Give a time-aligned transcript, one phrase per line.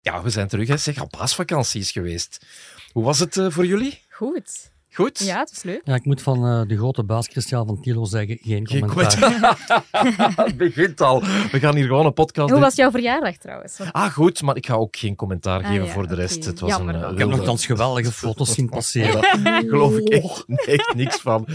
[0.00, 0.68] Ja, we zijn terug.
[0.68, 0.76] Hè.
[0.76, 2.46] Zeg, al paasvakantie is geweest.
[2.92, 4.00] Hoe was het uh, voor jullie?
[4.10, 4.70] Goed.
[4.92, 5.18] Goed?
[5.18, 5.80] Ja, het is leuk.
[5.84, 9.56] Ja, ik moet van uh, de grote baas Christian van Tilo zeggen, geen commentaar.
[10.36, 11.20] het begint al.
[11.50, 13.78] We gaan hier gewoon een podcast Hoe was jouw verjaardag trouwens?
[13.78, 13.92] Want...
[13.92, 16.44] Ah, goed, maar ik ga ook geen commentaar geven ah, ja, voor de rest.
[16.44, 19.42] Het was Jammer, een, ik heb nogthans geweldige foto's zien passeren.
[19.44, 21.46] Daar geloof ik echt, echt, niks van.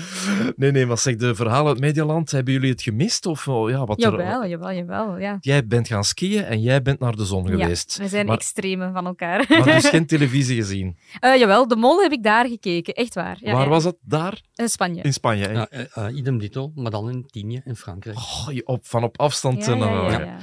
[0.55, 3.25] Nee, nee, maar zeg, de verhalen uit Medialand, hebben jullie het gemist?
[3.25, 4.49] Of, oh, ja, wat jawel, er...
[4.49, 5.37] jawel, jawel, ja.
[5.41, 7.97] Jij bent gaan skiën en jij bent naar de zon geweest.
[7.97, 8.35] We zijn maar...
[8.35, 9.45] extremen van elkaar.
[9.49, 10.97] Maar dus geen televisie gezien?
[11.21, 13.24] Uh, jawel, de mol heb ik daar gekeken, echt waar.
[13.39, 13.95] Ja, Waar was het?
[14.01, 14.41] Daar?
[14.55, 15.01] In Spanje.
[15.01, 18.17] In Spanje, ja, uh, idem dito, maar dan in Tienje in Frankrijk.
[18.17, 19.65] Oh, op, van op afstand.
[19.65, 20.37] Ja, ja, ja, ja,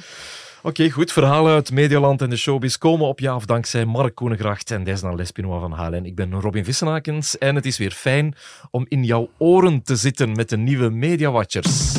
[0.64, 1.12] Oké, okay, goed.
[1.12, 5.12] Verhalen uit Medialand en de showbiz komen op ja of dankzij Mark Koenegracht en Desna
[5.14, 6.06] Lespinois van Halen.
[6.06, 8.34] Ik ben Robin Vissenakens en het is weer fijn
[8.70, 11.94] om in jouw oren te zitten met de nieuwe Media Watchers.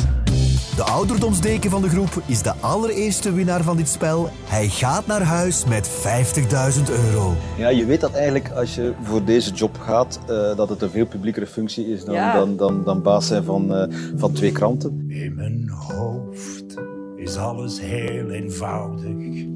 [0.76, 4.28] De ouderdomsdeken van de groep is de allereerste winnaar van dit spel.
[4.44, 7.32] Hij gaat naar huis met 50.000 euro.
[7.56, 10.90] Ja, je weet dat eigenlijk als je voor deze job gaat, uh, dat het een
[10.90, 12.34] veel publiekere functie is dan, Ja.
[12.34, 15.04] dan, dan, dan baas zijn van, uh, van twee kranten.
[15.08, 16.64] In mijn hoofd
[17.16, 19.04] is alles heel eenvoudig.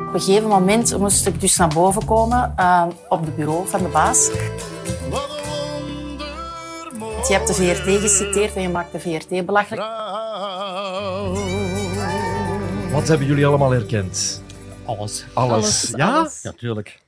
[0.09, 3.83] Op een gegeven moment moest ik dus naar boven komen uh, op het bureau van
[3.83, 4.31] de baas.
[7.29, 9.83] Je hebt de VRT geciteerd en je maakt de VRT belachelijk.
[12.99, 14.43] Wat hebben jullie allemaal herkend?
[14.85, 15.25] Alles.
[15.35, 15.53] Alles.
[15.53, 16.17] Alles, ja?
[16.19, 16.43] alles.
[16.43, 17.01] Ja, tuurlijk.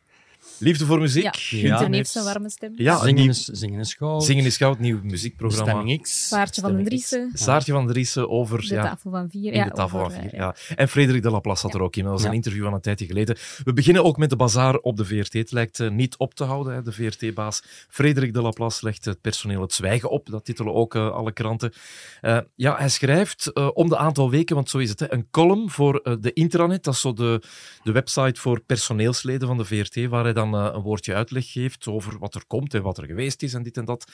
[0.61, 1.34] Liefde voor muziek.
[1.34, 2.72] Ja, Gunther heeft zijn warme stem.
[2.77, 4.25] Ja, zingen, nieuw- is, zingen is goud.
[4.25, 5.72] Zingen is goud, nieuw muziekprogramma.
[5.72, 6.28] Stemming X.
[6.28, 6.89] Saartje van den X.
[6.89, 7.30] Driessen.
[7.33, 8.61] Saartje van Driessen over...
[8.61, 9.52] De ja, tafel van vier.
[9.52, 10.55] In ja, de tafel over, van vier, ja.
[10.77, 12.05] En Frederik de Laplace zat er ook in.
[12.05, 13.36] Dat was een interview van een tijdje geleden.
[13.64, 15.33] We beginnen ook met de bazaar op de VRT.
[15.33, 17.62] Het lijkt eh, niet op te houden, hè, de VRT-baas.
[17.89, 20.30] Frederik de Laplace legt het personeel het zwijgen op.
[20.30, 21.72] Dat titelen ook eh, alle kranten.
[22.20, 25.27] Eh, ja, hij schrijft eh, om de aantal weken, want zo is het, hè, een
[25.30, 26.84] column voor de intranet.
[26.84, 27.42] Dat is zo de,
[27.83, 31.86] de website voor personeelsleden van de VRT, waar hij dan eh, een woordje uitleg geeft
[31.86, 34.10] over wat er komt en wat er geweest is en dit en dat.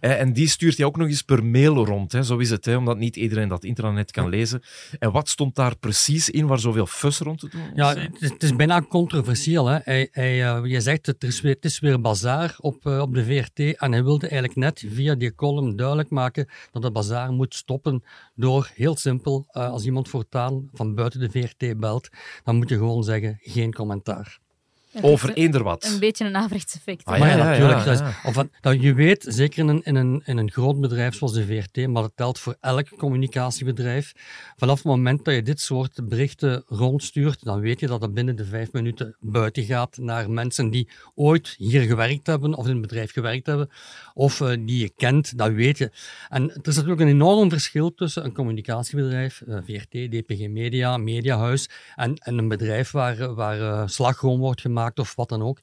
[0.00, 2.12] Eh, en die stuurt hij ook nog eens per mail rond.
[2.12, 2.22] Hè.
[2.22, 4.62] Zo is het, hè, omdat niet iedereen dat intranet kan lezen.
[4.98, 7.62] En wat stond daar precies in waar zoveel fuss rond te doen?
[7.74, 9.66] Ja, het is, het bijna controversieel.
[9.66, 9.78] Hè.
[9.82, 13.24] Hij, hij, eh, je zegt het is weer, het is weer bazaar op, op de
[13.24, 13.76] VRT.
[13.76, 18.02] En hij wilde eigenlijk net via die column duidelijk maken dat de bazaar moet stoppen
[18.34, 22.08] door, heel simpel, als iemand voortaan van buiten de VRT belt,
[22.44, 24.38] dan moet je gewoon zeggen, geen commentaar.
[25.00, 25.84] Over eender wat.
[25.84, 27.04] Een beetje een averechtseffect.
[27.04, 27.84] Ah, Maar ja, natuurlijk.
[27.84, 31.14] ja, dat of, dat je weet, zeker in een, in, een, in een groot bedrijf
[31.14, 34.12] zoals de VRT, maar dat telt voor elk communicatiebedrijf.
[34.56, 38.36] Vanaf het moment dat je dit soort berichten rondstuurt, dan weet je dat het binnen
[38.36, 42.80] de vijf minuten buiten gaat naar mensen die ooit hier gewerkt hebben of in het
[42.80, 43.70] bedrijf gewerkt hebben,
[44.14, 45.90] of eh, die je kent, dat weet je.
[46.28, 51.68] En er is natuurlijk een enorm verschil tussen een communicatiebedrijf, eh, VRT, DPG Media, Mediahuis,
[51.94, 55.58] en, en een bedrijf waar, waar eh, slagroom wordt gemaakt of wat dan ook.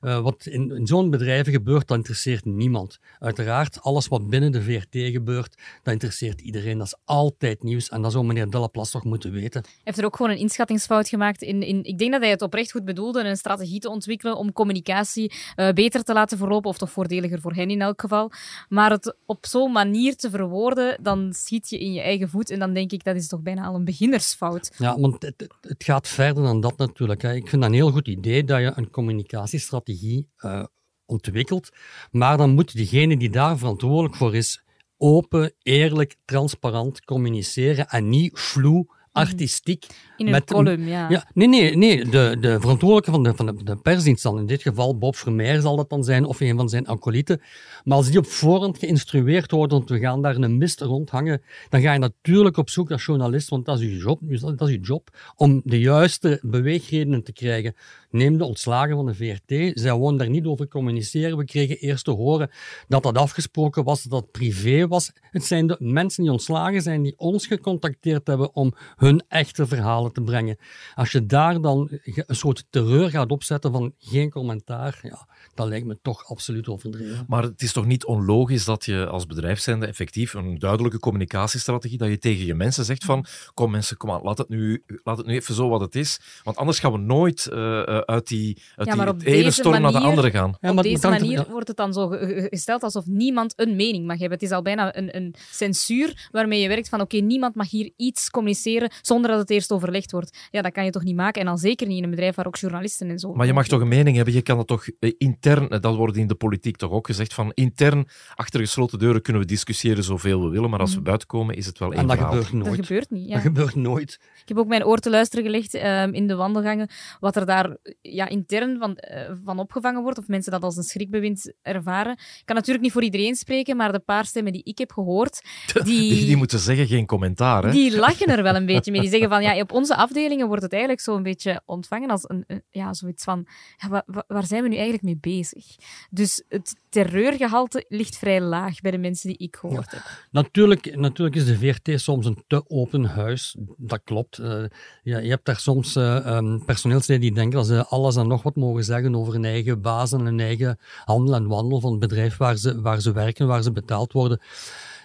[0.00, 2.98] Eh, wat in, in zo'n bedrijven gebeurt, dat interesseert niemand.
[3.18, 6.78] Uiteraard, alles wat binnen de VRT gebeurt, dat interesseert iedereen.
[6.78, 9.62] Dat is altijd nieuws en dat zou meneer Delaplace toch moeten weten.
[9.62, 11.42] Hij heeft er ook gewoon een inschattingsfout gemaakt.
[11.42, 14.52] In, in, ik denk dat hij het oprecht goed bedoelde, een strategie te ontwikkelen om
[14.52, 18.30] communicatie eh, beter te laten verlopen, of toch voordeliger voor hen in elk geval.
[18.68, 22.50] Maar het op zo'n manier te verwoorden, dan schiet je in je eigen voet.
[22.50, 24.70] En dan denk ik, dat is toch bijna al een beginnersfout.
[24.78, 27.22] Ja, want het, het- het gaat verder dan dat natuurlijk.
[27.22, 27.34] Hè.
[27.34, 29.88] Ik vind dat een heel goed idee dat je een communicatiestrategie
[30.36, 30.64] eh,
[31.06, 31.70] ontwikkelt.
[32.10, 34.64] Maar dan moet degene die daar verantwoordelijk voor is,
[34.96, 39.86] open, eerlijk, transparant communiceren en niet vloe, artistiek.
[40.16, 41.08] In een met column, ja.
[41.08, 42.04] Ja, nee, nee, nee.
[42.04, 45.60] De, de verantwoordelijke van de, van de, de persdienst dan, in dit geval Bob Vermeer
[45.60, 47.42] zal dat dan zijn, of een van zijn acolyten.
[47.84, 51.80] Maar als die op voorhand geïnstrueerd worden, want we gaan daar een mist rondhangen, dan
[51.80, 54.74] ga je natuurlijk op zoek naar journalist, want dat is je job, dat dat is
[54.74, 57.74] je job, om de juiste beweegredenen te krijgen.
[58.10, 59.78] Neem de ontslagen van de VRT.
[59.80, 61.36] Zij wouden daar niet over communiceren.
[61.36, 62.50] We kregen eerst te horen
[62.88, 65.12] dat dat afgesproken was, dat dat privé was.
[65.20, 70.12] Het zijn de mensen die ontslagen zijn, die ons gecontacteerd hebben om hun echte verhalen
[70.12, 70.56] te brengen.
[70.94, 75.86] Als je daar dan een soort terreur gaat opzetten van geen commentaar, ja, dat lijkt
[75.86, 77.24] me toch absoluut overdreven.
[77.28, 81.98] Maar het is toch niet onlogisch dat je als bedrijf zijnde effectief een duidelijke communicatiestrategie,
[81.98, 85.16] dat je tegen je mensen zegt van, kom mensen, kom aan, laat het nu, laat
[85.16, 86.20] het nu even zo wat het is.
[86.42, 89.36] Want anders gaan we nooit eh, eh, uit die, uit Ja, maar die op ene
[89.36, 90.56] deze storm naar de manier- andere gaan.
[90.60, 91.50] Ja, Op maar deze hangt er- manier ja.
[91.52, 94.38] wordt het dan zo ge- ge- gesteld alsof niemand een mening mag hebben.
[94.38, 97.90] Het is al bijna een, een censuur waarmee je werkt van oké, niemand mag hier
[97.96, 100.38] iets communiceren zonder dat het eerst overlegd wordt.
[100.50, 101.40] Ja, dat kan je toch niet maken?
[101.40, 103.34] En dan zeker niet in een bedrijf waar ook journalisten en zo...
[103.34, 105.96] Maar je mag toch een mening hebben, je kan het toch eh, intern, eh, dat
[105.96, 110.04] wordt in de politiek toch ook gezegd, van intern, achter gesloten deuren kunnen we discussiëren
[110.04, 112.32] zoveel we willen, maar als we buiten komen is het wel één En dat verhaal.
[112.42, 112.86] gebeurt Dat nooit.
[112.86, 113.26] gebeurt niet.
[113.28, 113.32] Ja.
[113.34, 114.18] Dat gebeurt nooit.
[114.42, 116.88] Ik heb ook mijn oor te luisteren gelegd ehm, in de wandelgangen,
[117.20, 120.82] wat er daar ja, intern van, eh, van opgevangen wordt, of mensen dat als een
[120.82, 122.12] schrikbewind ervaren.
[122.12, 125.40] Ik kan natuurlijk niet voor iedereen spreken, maar de paar stemmen die ik heb gehoord,
[125.72, 127.64] die, Die, die moeten zeggen geen commentaar.
[127.64, 127.70] Hè?
[127.70, 129.00] die lachen er wel een beetje mee.
[129.00, 132.28] Die zeggen van, ja, op onze afdelingen wordt het eigenlijk zo een beetje ontvangen als
[132.28, 133.46] een, een- ja, zoiets van,
[133.76, 135.64] ja, wa- wa- waar zijn we nu eigenlijk mee bezig?
[136.10, 140.02] Dus het terreurgehalte ligt vrij laag bij de mensen die ik gehoord heb.
[140.30, 143.56] Natuurlijk, natuurlijk is de VRT soms een te open huis.
[143.76, 144.38] Dat klopt.
[144.38, 144.64] Eh,
[145.02, 148.56] ja, je hebt daar soms ehm, personeelsleden die denken dat ze alles en nog wat
[148.56, 152.36] mogen zeggen over hun eigen baas en hun eigen handel en wandel van het bedrijf
[152.36, 154.40] waar ze, waar ze werken, waar ze betaald worden.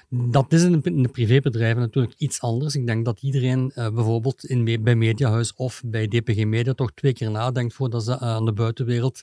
[0.09, 2.75] Dat is in de, in de privébedrijven natuurlijk iets anders.
[2.75, 7.13] Ik denk dat iedereen eh, bijvoorbeeld in, bij Mediahuis of bij DPG Media toch twee
[7.13, 9.21] keer nadenkt voordat ze aan de buitenwereld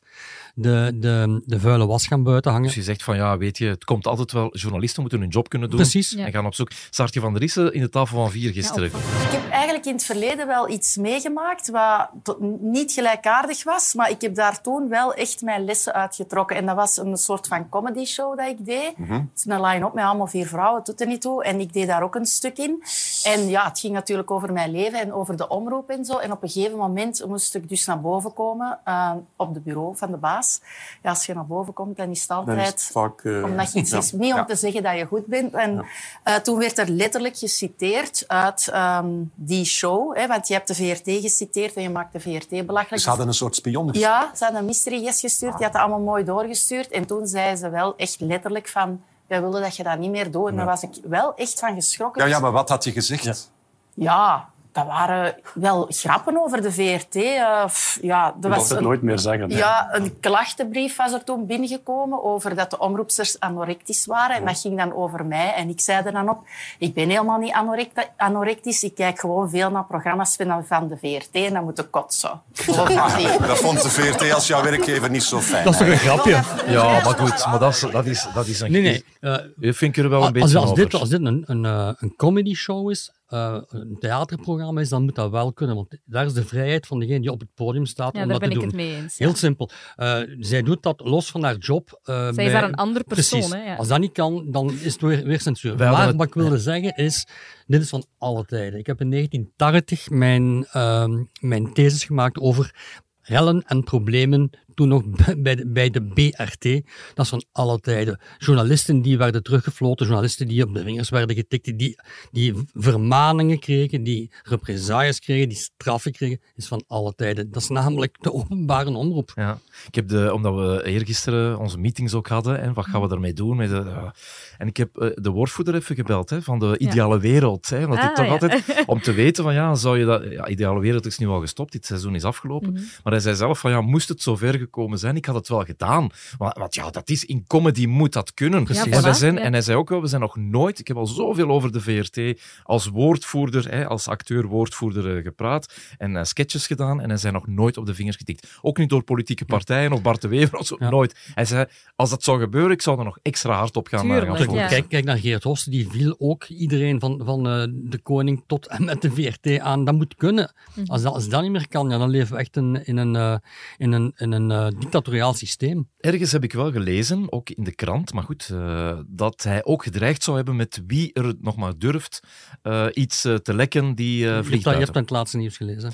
[0.55, 2.67] de, de, de vuile was gaan buiten hangen.
[2.67, 4.57] Dus je zegt van ja, weet je, het komt altijd wel.
[4.57, 5.79] Journalisten moeten hun job kunnen doen.
[5.79, 6.11] Precies.
[6.11, 6.27] Ja.
[6.27, 6.71] En gaan op zoek.
[6.91, 8.91] Saartje van der Rissen in de tafel van vier gisteren.
[8.91, 14.11] Ja, Ik heb eigenlijk in het verleden wel iets meegemaakt wat niet gelijkaardig was, maar
[14.11, 16.57] ik heb daar toen wel echt mijn lessen uitgetrokken.
[16.57, 18.93] En dat was een soort van comedy show dat ik deed.
[19.07, 21.45] Het is een line-up met allemaal vier vrouwen, het doet er niet toe.
[21.45, 22.83] En ik deed daar ook een stuk in.
[23.23, 26.19] En ja, het ging natuurlijk over mijn leven en over de omroep en zo.
[26.19, 29.97] En op een gegeven moment moest ik dus naar boven komen eh, op het bureau
[29.97, 30.61] van de baas.
[31.03, 32.67] Ja, als je naar boven komt, dan is het is altijd...
[32.67, 33.21] het vaak...
[33.25, 33.99] eh, Omdat je iets ja.
[33.99, 34.45] is, niet om Ja.
[34.45, 35.55] te zeggen dat je goed bent.
[35.55, 35.85] En
[36.23, 40.17] eh, toen werd er letterlijk geciteerd uit ehm, die show.
[40.17, 43.03] Hè, want je hebt de VRT geciteerd en je maakt de VRT belachelijk.
[43.03, 43.89] Ze hadden een soort spion.
[43.93, 45.55] Ja, ze hadden een mystery guest gestuurd.
[45.57, 46.91] Die had dat allemaal mooi doorgestuurd.
[46.91, 49.03] En toen zei ze wel echt letterlijk van...
[49.33, 50.49] Wij willen dat je dat niet meer doet.
[50.49, 52.23] En daar was ik wel echt van geschrokken.
[52.23, 53.51] Ja, ja, maar wat had je gezegd?
[53.95, 57.15] Ja, dat waren wel grappen over de VRT.
[57.17, 59.51] eh, pff, ja, Je mocht was het een, nooit meer zeggen.
[59.51, 59.57] hè.
[59.59, 64.37] ja, een klachtenbrief was er toen binnengekomen over dat de omroepsters anorectisch waren.
[64.37, 65.55] En dat ging dan over mij.
[65.55, 66.39] En ik zei er dan op,
[66.79, 68.83] ik ben helemaal niet anorect- anorectisch.
[68.83, 70.37] Ik kijk gewoon veel naar programma's
[70.67, 72.41] van de VRT en dan moet ik kotsen.
[72.67, 73.39] Niet.
[73.47, 75.65] Dat vond de VRT als jouw werkwerkgever niet zo fijn.
[75.65, 76.41] Dat is toch een grapje?
[76.67, 78.73] Ja, maar goed, maar dat is, dat is, dat is een.
[78.73, 79.05] Nee, nee.
[79.21, 80.77] eh, Je vindt er wel een als, beetje als, over.
[80.85, 85.03] dit, als dit een, een, eh, een comedy show is, eh, een theaterprogramma is, dan
[85.03, 85.77] moet dat wel kunnen.
[85.77, 88.39] Want daar is de vrijheid van degene die op het podium staat Ja, om daar
[88.39, 88.81] dat ben te ik doen.
[88.81, 89.19] het mee eens.
[89.19, 89.71] Heel simpel.
[89.97, 92.01] Eh, zij doet dat los van haar job.
[92.03, 93.39] eh, Zij bij- is daar een ander persoon.
[93.41, 93.57] Precies.
[93.57, 93.77] Hè, ja.
[93.77, 95.77] Als dat niet kan, dan is het weer, weer censuur.
[95.77, 97.27] Maar het- wat ik wilde zeggen is,
[97.67, 98.79] dit is van alle tijden.
[98.79, 102.75] Ik heb in 1980 mijn, ehm, mijn thesis gemaakt over
[103.21, 105.03] rellen en problemen toen nog
[105.39, 106.83] bij de, bij de BRT.
[107.15, 108.21] Dat is van alle tijden.
[108.39, 114.03] Journalisten die werden teruggefloten, journalisten die op de vingers werden getikt, die, die vermaningen kregen,
[114.03, 117.51] die represailles kregen, die straffen kregen, is van alle tijden.
[117.51, 119.33] Dat is namelijk de openbare omroep.
[119.35, 119.59] Ja.
[119.87, 123.33] Ik heb de, omdat we eergisteren onze meetings ook hadden, en wat gaan we daarmee
[123.33, 123.57] doen?
[123.57, 124.11] Met de.
[124.59, 127.69] En ik heb eh, de woordvoerder even gebeld, hè, van de ideale wereld.
[127.71, 128.31] Hè, omdat ik Ah, toch ja.
[128.31, 130.25] altijd, om te weten van ja, zou je dat...
[130.31, 132.73] Ja, ideale wereld is nu al gestopt, dit seizoen is afgelopen.
[132.73, 132.83] Mhm.
[133.03, 135.65] Maar hij zei zelf van ja, moest het zover gekomen zijn, ik had het wel
[135.65, 136.11] gedaan.
[136.39, 138.65] Want, want ja, dat is, in comedy moet dat kunnen.
[138.65, 138.93] Precies.
[138.93, 141.07] En, we zijn, en hij zei ook wel, we zijn nog nooit, ik heb al
[141.07, 147.01] zoveel over de VRT als woordvoerder, hè, als acteur-woordvoerder eh, gepraat en eh, sketches gedaan
[147.01, 148.49] en hij zei nog nooit op de vingers getikt.
[148.63, 150.91] Ook niet door politieke partijen of Bart de Wever of zo, Ja.
[150.91, 151.31] nooit.
[151.35, 151.67] Hij zei,
[151.97, 154.39] als dat zou gebeuren, ik zou er nog extra hard op gaan, eh, Tuurlijk, gaan
[154.39, 154.45] ja.
[154.45, 154.69] focussen.
[154.69, 158.67] Kijk, kijk naar Geert Hosten, die viel ook iedereen van, van eh, de koning tot
[158.67, 159.85] en met de VRT aan.
[159.85, 160.53] Dat moet kunnen.
[160.75, 160.87] Mhm.
[160.87, 163.41] Als, dat, als dat niet meer kan, ja, dan leven we echt in, in een,
[163.77, 165.89] in een, in een eh, dictatoriaal systeem.
[165.99, 169.83] Ergens heb ik wel gelezen, ook in de krant, maar goed, eh, dat hij ook
[169.83, 172.21] gedreigd zou hebben met wie er nog maar durft
[172.63, 175.57] eh, iets te lekken die eh je, hebt dat, je dat in het laatste nieuws
[175.57, 175.93] gelezen.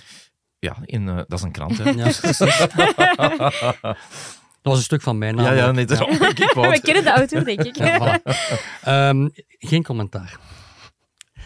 [0.59, 1.91] Ja, in, eh, dat is een krant, hè.
[1.91, 2.05] Ja,
[4.63, 5.45] dat was een stuk van mijn naam.
[5.45, 5.75] Ja, ja, ook.
[5.75, 5.85] nee.
[5.85, 7.77] Ik, ik wou We kennen de auteur, denk ik.
[7.85, 8.23] Ja, voilà.
[8.83, 10.39] Ehm, geen commentaar.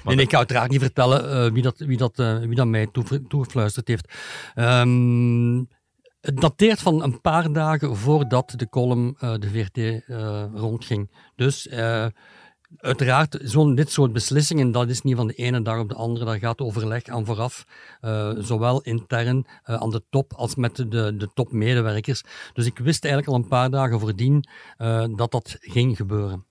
[0.05, 2.67] Nee, nee, ik ga uiteraard niet vertellen eh, wie, dat, wie, dat, eh, wie dat
[2.67, 4.15] mij toe- toegefluisterd heeft.
[4.55, 5.63] Ehm,
[6.23, 11.11] het dateert van een paar dagen voordat de column eh, de VRT eh, rondging.
[11.37, 12.07] Dus eh,
[12.77, 16.25] uiteraard, zo'n dit soort beslissingen, dat is niet van de ene dag op de andere.
[16.25, 17.67] Daar gaat overleg aan vooraf,
[18.01, 22.23] eh, zowel intern eh, aan de top als met de, de topmedewerkers.
[22.53, 26.45] Dus ik wist eigenlijk al een paar dagen voordien eh, dat dat ging gebeuren.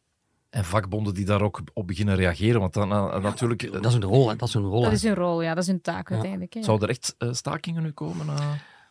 [0.49, 2.87] En vakbonden die daar ook op beginnen reageren, want dan
[3.21, 3.71] natuurlijk...
[3.71, 4.35] Dat is een rol, hè.
[4.35, 4.81] dat is een rol.
[4.81, 5.53] Dat is hun rol, ja.
[5.53, 6.53] Dat is hun taak uiteindelijk.
[6.53, 6.63] Hè.
[6.63, 8.25] Zou er echt stakingen nu komen?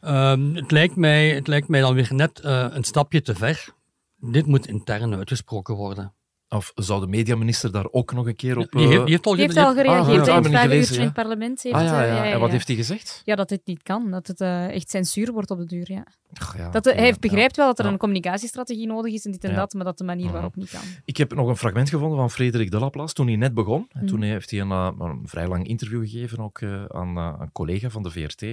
[0.00, 0.30] Eh?
[0.32, 3.68] Ehm, het, lijkt mij, het lijkt mij dan weer net eh, een stapje te ver.
[4.16, 6.14] Dit moet intern uitgesproken worden.
[6.48, 8.70] Of zou de mediaminister daar ook nog een keer op...
[8.70, 10.60] Die heeft, eh, die heeft al, Die heeft die al heeft- gereageerd Ah, in het
[10.60, 11.62] gelezen, in het parlement.
[11.62, 12.24] Heeft, ah ja, eh, ja.
[12.24, 13.22] ja, En wat heeft hij gezegd?
[13.24, 14.10] Ja, dat dit niet kan.
[14.10, 16.06] Dat het eh, echt censuur wordt op de duur, ja.
[16.34, 17.90] Ach, ja, Dat hij begrijpt wel dat er Ja.
[17.90, 19.56] een communicatiestrategie nodig is en dit en Ja.
[19.56, 20.80] dat, maar dat de manier waarop niet kan.
[21.04, 23.86] Ik heb nog een fragment gevonden van Frederik de Laplace toen hij net begon.
[23.92, 24.28] En toen Mhm.
[24.28, 28.10] heeft hij een, een vrij lang interview gegeven ook eh, aan een collega van de
[28.10, 28.44] VRT.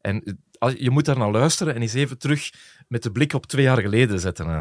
[0.00, 2.50] En als- je moet daar naar luisteren en eens even terug
[2.88, 4.46] met de blik op twee jaar geleden zetten.
[4.46, 4.60] eh.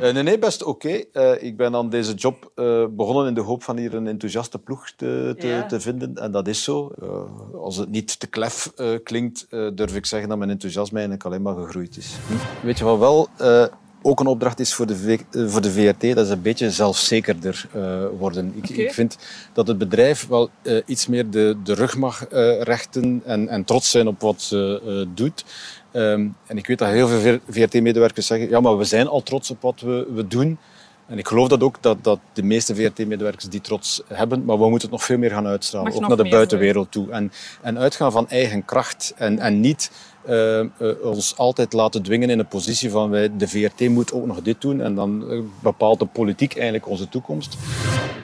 [0.00, 0.88] Eh, nee, nee, best oké.
[1.12, 4.58] Eh, ik ben aan deze job eh, begonnen in de hoop van hier een enthousiaste
[4.58, 5.66] ploeg te, te, Ja.
[5.66, 6.14] te vinden.
[6.14, 6.92] En dat is zo.
[7.02, 11.26] Eh, als het niet te klef eh, klinkt, durf ik zeggen dat mijn enthousiasme eigenlijk
[11.26, 12.16] alleen maar gegroeid is.
[12.26, 12.66] Hm.
[12.66, 13.66] Weet je wat wel eh,
[14.06, 16.14] ook een opdracht is voor de, V- eh, voor de VRT?
[16.14, 18.52] Dat is een beetje zelfzekerder eh, worden.
[18.56, 19.18] Ik, ik vind
[19.52, 22.26] dat het bedrijf wel eh, iets meer de, de rug mag
[22.60, 25.44] rechten en, en trots zijn op wat ze doet.
[25.92, 29.50] Ehm, en ik weet dat heel veel VRT-medewerkers zeggen, ja, maar we zijn al trots
[29.50, 30.58] op wat we, we doen.
[31.06, 34.68] En ik geloof dat ook, dat, dat de meeste VRT-medewerkers die trots hebben, maar we
[34.68, 37.10] moeten het nog veel meer gaan uitstralen, Mag ook naar de buitenwereld toe.
[37.10, 37.32] En,
[37.62, 39.90] en uitgaan van eigen kracht en, en niet
[40.26, 40.68] eh, eh,
[41.02, 44.60] ons altijd laten dwingen in een positie van wij, de VRT moet ook nog dit
[44.60, 47.56] doen en dan eh, bepaalt de politiek eigenlijk onze toekomst.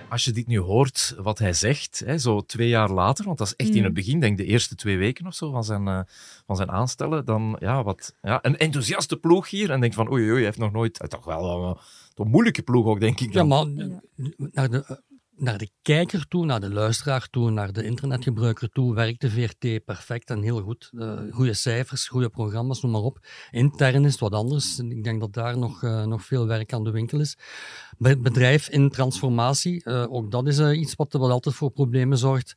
[0.08, 3.46] Als je dit nu hoort, wat hij zegt, hè, zo twee jaar later, want dat
[3.46, 3.84] is echt in Mm.
[3.84, 6.00] het begin, denk ik de eerste twee weken of zo van zijn, eh,
[6.46, 10.22] van zijn aanstellen, dan ja, wat, ja, een enthousiaste ploeg hier en denk van oei,
[10.22, 11.76] oei, hij heeft nog nooit, toch wel een,
[12.14, 13.32] een moeilijke ploeg ook, denk ik.
[13.32, 13.48] Ja, Dan.
[13.48, 13.88] maar
[14.52, 15.00] naar de,
[15.40, 19.84] naar de kijker toe, naar de luisteraar toe, naar de internetgebruiker toe, werkt de VRT
[19.84, 20.90] perfect en heel goed.
[20.98, 23.18] Eh goede cijfers, goede programma's, noem maar op.
[23.50, 24.78] Intern is het wat anders.
[24.78, 27.36] Ik denk dat daar nog, eh, nog veel werk aan de winkel is.
[27.98, 32.54] Het bedrijf in transformatie, eh, ook dat is iets wat, wat altijd voor problemen zorgt.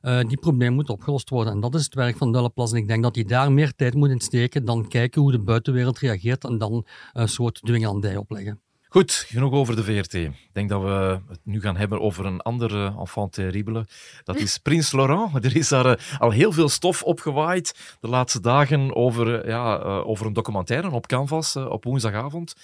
[0.00, 1.52] Die probleem moet opgelost worden.
[1.52, 2.72] En dat is het werk van Dulleplas.
[2.72, 5.40] En ik denk dat hij daar meer tijd moet in steken dan kijken hoe de
[5.40, 8.65] buitenwereld reageert en dan een soort dwingandij opleggen.
[8.88, 10.14] Goed, genoeg over de VRT.
[10.14, 13.86] Ik denk dat we het nu gaan hebben over een andere enfant terrible.
[14.24, 15.44] Dat is Prins Laurent.
[15.44, 19.78] Er is daar eh, al heel veel stof opgewaaid de laatste dagen over, eh, ja,
[19.78, 22.54] eh, over een documentaire op Canvas op woensdagavond.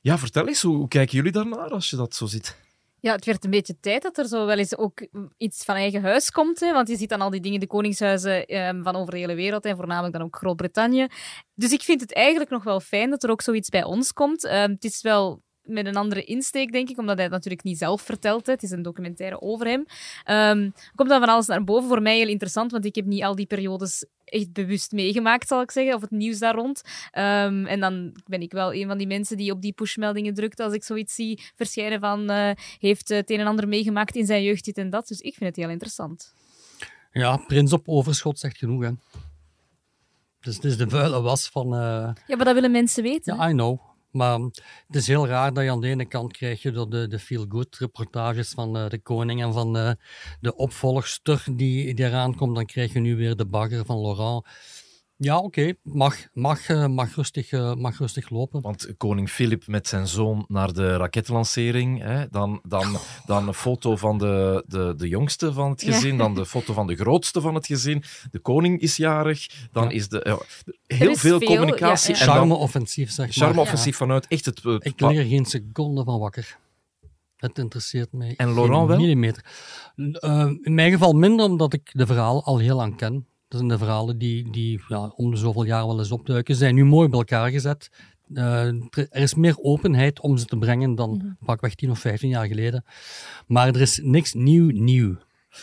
[0.00, 2.56] Ja, vertel eens, hoe kijken jullie daarnaar als je dat zo ziet?
[3.00, 6.02] Ja, het werd een beetje tijd dat er zo wel eens ook iets van eigen
[6.02, 6.60] huis komt.
[6.60, 6.72] Hè?
[6.72, 9.64] Want je ziet dan al die dingen, de koningshuizen ehm, van over de hele wereld
[9.64, 11.06] en voornamelijk dan ook Groot-Brittannië.
[11.54, 14.44] Dus ik vind het eigenlijk nog wel fijn dat er ook zoiets bij ons komt.
[14.44, 17.78] Ehm, het is wel met een andere insteek, denk ik, omdat hij het natuurlijk niet
[17.78, 18.46] zelf vertelt.
[18.46, 18.52] Hè.
[18.52, 19.84] Het is een documentaire over hem.
[20.24, 21.88] Ehm, komt dan van alles naar boven.
[21.88, 25.60] Voor mij heel interessant, want ik heb niet al die periodes echt bewust meegemaakt, zal
[25.62, 26.82] ik zeggen, of het nieuws daar rond.
[27.10, 30.60] Ehm, en dan ben ik wel een van die mensen die op die pushmeldingen drukt
[30.60, 34.42] als ik zoiets zie verschijnen van eh, heeft het een en ander meegemaakt in zijn
[34.42, 35.08] jeugd, dit en dat.
[35.08, 36.34] Dus ik vind het heel interessant.
[37.12, 38.90] Ja, prins op overschot zegt genoeg, hè.
[40.40, 41.74] Dus het is de vuile was van...
[41.74, 41.80] eh,
[42.26, 43.36] Ja, maar dat willen mensen weten.
[43.36, 43.80] Ja, I know.
[44.10, 44.38] Maar
[44.86, 47.18] het is heel raar dat je aan de ene kant krijg je door de, de
[47.18, 49.90] feel-good reportages van eh, de koning en van eh,
[50.40, 52.54] de opvolgster die, die eraan komt.
[52.54, 54.46] Dan krijg je nu weer de bagger van Laurent.
[55.22, 58.60] Ja, oké, mag, mag, eh, mag, rustig, eh, mag rustig lopen.
[58.60, 62.96] Want koning Filip met zijn zoon naar de raketlancering, hè, dan, dan,
[63.26, 65.92] dan een foto van de, de, de jongste van het Ja.
[65.92, 68.02] gezin, dan de foto van de grootste van het gezin.
[68.30, 69.90] De koning is jarig, dan Ja.
[69.90, 70.20] is de...
[70.24, 70.38] ja,
[70.96, 72.14] heel is veel, veel, communicatie.
[72.14, 73.34] ja, En Charme-offensief, zeg maar.
[73.46, 74.62] charme-offensief vanuit echt het...
[74.62, 76.58] het- Ik lig er geen seconde van wakker.
[77.36, 78.34] Het interesseert mij.
[78.36, 78.98] En Laurent wel?
[78.98, 79.44] Millimeter.
[80.12, 83.26] Eh, in mijn geval minder, omdat ik de verhaal al heel lang ken.
[83.50, 86.54] Dat zijn de verhalen die, die ja, om de zoveel jaar wel eens opduiken.
[86.54, 87.90] Ze zijn nu mooi bij elkaar gezet.
[88.34, 91.44] Eh, er is meer openheid om ze te brengen dan Mhm.
[91.44, 92.84] pakweg 10 of 15 jaar geleden.
[93.46, 95.16] Maar er is niks nieuw nieuw.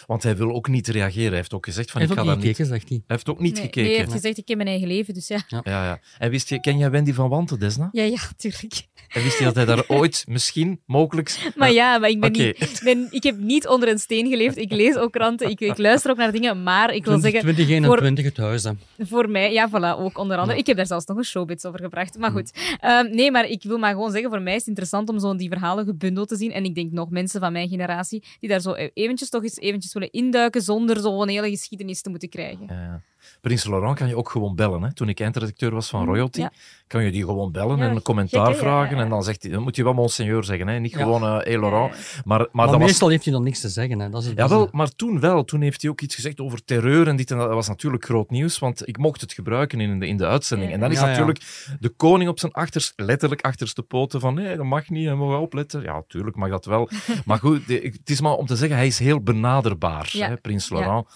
[0.05, 1.27] Want hij wil ook niet reageren.
[1.27, 2.41] Hij heeft ook gezegd van Hij ik ga niet niet...
[2.41, 2.97] gekeken, zegt hij.
[2.97, 3.81] Hij heeft ook niet Nee, gekeken.
[3.81, 5.43] nee, hij heeft gezegd, ik heb mijn eigen leven, dus ja.
[5.47, 5.99] Ja, ja.
[6.17, 7.89] En wist je, ken jij Wendy van Wanten, Desna?
[7.91, 8.87] Ja, ja, tuurlijk.
[9.09, 11.51] En wist je dat hij daar ooit, misschien, mogelijk...
[11.55, 14.57] Maar ja, maar ik, ben niet, ik, ben, ik heb niet onder een steen geleefd.
[14.57, 16.63] Ik lees ook kranten, ik, ik luister ook naar dingen.
[16.63, 18.63] Maar ik wil zeggen, 2021 het huis.
[18.63, 18.71] Hè.
[18.97, 20.59] voor mij, ja, voilà, ook onder andere.
[20.59, 22.17] Ik heb daar zelfs nog een showbits over gebracht.
[22.17, 22.51] Maar goed.
[22.79, 25.35] Ehm, nee, maar ik wil maar gewoon zeggen, voor mij is het interessant om zo
[25.35, 26.51] die verhalen gebundeld te zien.
[26.51, 29.57] En ik denk nog mensen van mijn generatie die daar zo e- eventjes toch eens
[29.57, 32.65] eventjes willen induiken zonder zo'n hele geschiedenis te moeten krijgen.
[32.67, 33.01] Ja.
[33.41, 34.81] Prins Laurent kan je ook gewoon bellen.
[34.83, 34.93] Hè?
[34.93, 36.51] Toen ik eindredacteur was van Royalty, ja.
[36.87, 38.89] kan je die gewoon bellen Ja, en een commentaar gek, vragen.
[38.91, 39.03] ja, ja.
[39.03, 40.79] En dan, zegt hij, dan moet je wel monseigneur zeggen, hè?
[40.79, 40.97] niet Ja.
[40.97, 41.91] gewoon eh hey Laurent.
[41.91, 42.85] Maar, maar, Maar, dat was...
[42.85, 43.99] meestal heeft hij dan niks te zeggen.
[43.99, 44.09] Hè.
[44.09, 45.43] Dat is, het- Ja, wel, maar toen wel.
[45.43, 47.45] Toen heeft hij ook iets gezegd over terreur en dit en dat.
[47.45, 50.69] Dat was natuurlijk groot nieuws, want ik mocht het gebruiken in de, in de uitzending.
[50.69, 50.75] Ja.
[50.75, 51.09] En dan is Ja, ja.
[51.09, 51.41] natuurlijk
[51.79, 55.39] de koning op zijn achterst, letterlijk achterste poten van nee, dat mag niet, en mogen
[55.39, 55.81] opletten.
[55.81, 56.89] Ja, tuurlijk mag dat wel.
[57.25, 60.27] maar goed, de- het is maar om te zeggen, hij is heel benaderbaar, Ja.
[60.27, 61.07] hè, prins Laurent.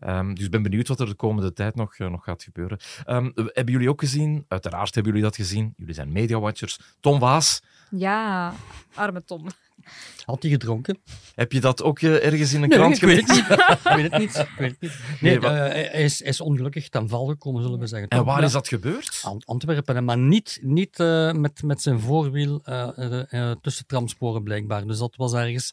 [0.00, 2.78] Ehm, dus ik ben benieuwd wat er de komende tijd nog, eh, nog gaat gebeuren.
[3.04, 7.62] Ehm, hebben jullie ook gezien, uiteraard hebben jullie dat gezien, jullie zijn mediawatchers, Tom Waas,
[7.90, 8.52] Ja,
[8.94, 9.46] arme Tom.
[10.24, 10.98] Had hij gedronken?
[11.34, 13.56] Heb je dat ook eh, ergens in een Nee, krant ik weet het gelezen?
[13.58, 13.78] niet.
[13.86, 14.36] ik weet het niet.
[14.36, 14.98] Ik weet het niet.
[15.20, 18.08] Nee, Nee, eh, hij, is, hij is ongelukkig ten val gekomen, zullen we zeggen.
[18.08, 19.20] En waar is dat gebeurd?
[19.22, 22.60] An- Antwerpen, maar niet, niet eh, met, met zijn voorwiel
[23.60, 24.86] tussen tramsporen blijkbaar.
[24.86, 25.72] Dus dat was ergens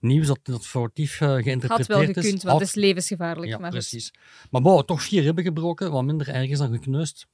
[0.00, 2.06] nieuws dat, dat foutief geïnterpreteerd Had wel is.
[2.06, 3.48] gekund, want Had- het is levensgevaarlijk.
[3.50, 4.12] Ja, maar precies.
[4.50, 7.26] Maar bon, toch vier ribben gebroken, wat minder erg is dan gekneusd.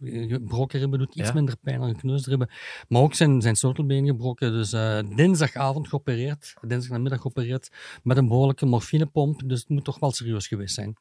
[0.00, 1.34] Gebroken ribben doet iets Ja.
[1.34, 2.50] minder pijn dan gekneusde ribben.
[2.88, 4.52] Maar ook zijn, zijn sleutelbeen gebroken.
[4.52, 7.68] Dus eh, dinsdagavond geopereerd, dinsdagnamiddag geopereerd,
[8.02, 9.42] met een behoorlijke morfinepomp.
[9.48, 10.96] Dus het moet toch wel serieus geweest zijn.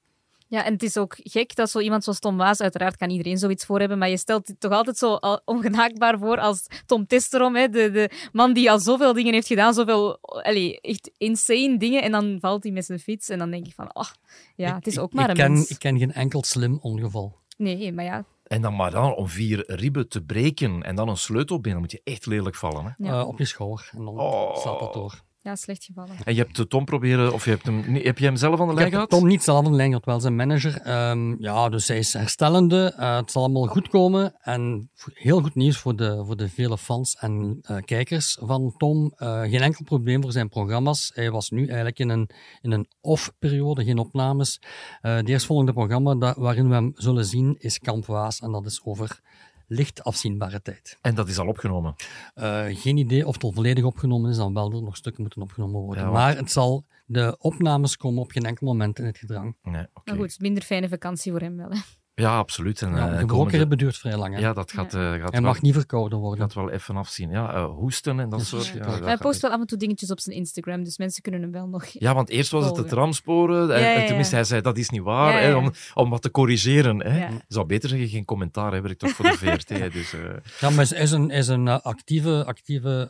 [0.48, 3.38] Ja, en het is ook gek dat zo iemand zoals Tom Waas, uiteraard kan iedereen
[3.38, 7.56] zoiets voor hebben, maar je stelt het toch altijd zo ongenaakbaar voor als Tom Testerom,
[7.56, 12.02] hè, de, de man die al zoveel dingen heeft gedaan, zoveel allee, echt insane dingen,
[12.04, 14.16] en dan valt hij met zijn fiets en dan denk ik van, ach,
[14.56, 15.70] ja, het is Ik- ook maar ik een ken, mens.
[15.70, 17.36] Ik ken geen enkel slim ongeval.
[17.58, 21.18] Nee, maar ja, En dan maar dan om vier ribben te breken en dan een
[21.18, 22.84] sleutelbeen, dan moet je echt lelijk vallen.
[22.86, 23.06] Hè?
[23.06, 23.20] Ja.
[23.20, 23.90] Eh, op je schouder.
[23.92, 24.56] En dan Oh.
[24.58, 25.22] slaat dat door.
[25.44, 26.16] Ja slecht gevallen.
[26.24, 28.68] En je hebt de Tom proberen, of je hebt hem, heb je hem zelf aan
[28.68, 29.10] de lijn gehad?
[29.10, 30.82] Tom niet zelf aan de lijn gehad, wel zijn manager.
[30.82, 32.94] Ehm, ja, dus hij is herstellende.
[32.98, 34.36] Eh, het zal allemaal goed komen.
[34.40, 39.14] En heel goed nieuws voor de, voor de vele fans en eh, kijkers van Tom.
[39.16, 41.12] Eh, geen enkel probleem voor zijn programma's.
[41.14, 42.30] Hij was nu eigenlijk in een,
[42.62, 44.62] in een off-periode, geen opnames.
[45.02, 48.40] Eh het eerstvolgende programma dat, waarin we hem zullen zien is Kamp Waas.
[48.40, 49.22] En dat is over
[49.68, 50.98] licht afzienbare tijd.
[51.02, 51.96] En dat is al opgenomen.
[52.34, 55.42] Eh, geen idee of het al volledig opgenomen is, dan wel er nog stukken moeten
[55.42, 56.04] opgenomen worden.
[56.04, 59.56] Ja, maar het zal, de opnames komen op geen enkel moment in het gedrang.
[59.64, 59.86] Nee.
[60.04, 61.70] Maar goed, minder fijne vakantie voor hem wel.
[61.70, 61.78] Hè.
[62.16, 62.82] Ja, absoluut.
[62.82, 64.34] En, Ja, eh, de komende- gebroken ribben duurt vrij lang.
[64.36, 64.40] Hè?
[64.40, 66.40] Ja, dat gaat, eh, gaat, wel, mag niet verkouden worden.
[66.46, 67.30] gaat wel even afzien.
[67.30, 68.68] Ja, eh, hoesten en dat Ja, soort.
[68.68, 68.74] ja.
[68.74, 71.42] Ja, Hij dat post wel af en toe dingetjes op zijn Instagram, dus mensen kunnen
[71.42, 71.86] hem wel nog...
[71.86, 73.62] Ja, want eerst was het de tramsporen.
[73.74, 74.08] en- Ja, ja, en ja.
[74.08, 75.32] tenminste, hij zei dat is niet waar.
[75.34, 77.04] Ja, ja, Hè, om, om wat te corrigeren.
[77.12, 77.28] Hè.
[77.48, 78.74] Zou beter zeggen, geen commentaar.
[78.74, 79.94] Hè, werkt toch voor de VRT.
[79.94, 80.20] dus, eh,
[80.60, 83.10] Ja, maar hij is een, is een actieve, actieve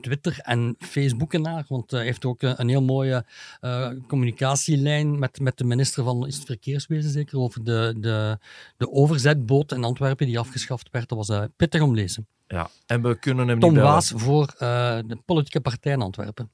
[0.00, 1.64] Twitter- en Facebookenaar.
[1.68, 3.24] Want hij heeft ook een heel mooie
[3.60, 8.38] eh, communicatielijn met, met de minister van is het Verkeerswezen, zeker, over de, de,
[8.76, 11.08] de overzetboot in Antwerpen die afgeschaft werd.
[11.08, 12.26] Dat was eh, pittig om lezen.
[12.46, 12.70] ja.
[12.86, 13.82] En we kunnen hem Tom niet.
[13.82, 16.50] Waas voor eh, de politieke partij in Antwerpen.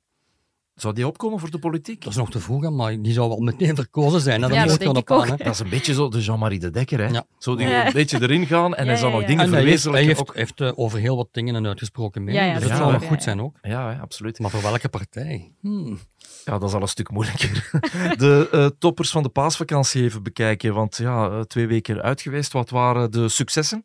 [0.75, 2.01] Zou die opkomen voor de politiek?
[2.03, 4.43] Dat is nog te vroeg, hè, maar die zou wel meteen verkozen zijn.
[4.43, 4.49] Hè?
[4.49, 5.27] Dat Ja, dat denk ik ook.
[5.27, 6.99] is een beetje zo de Jean-Marie de Dekker.
[6.99, 7.07] Hè?
[7.07, 7.25] Ja.
[7.39, 7.87] Zo die Ja.
[7.87, 9.27] een beetje erin gaan en Ja, hij zal ja, nog ja.
[9.29, 10.09] dingen En hij heeft, hij verwezenlijken.
[10.35, 10.61] heeft, ook.
[10.61, 12.45] heeft eh, over heel wat dingen een uitgesproken mening.
[12.45, 13.57] Ja, ja, dus dat zou nog waar, goed ja, zijn ook.
[13.63, 14.39] Ja, hè, absoluut.
[14.39, 15.53] Maar voor welke partij?
[15.61, 15.99] Hmm.
[16.45, 17.71] Ja, dat is al een stuk moeilijker.
[18.17, 20.75] De eh, toppers van de paasvakantie even bekijken.
[20.75, 22.53] Want ja, eh, twee weken uit geweest.
[22.53, 23.85] Wat waren de successen?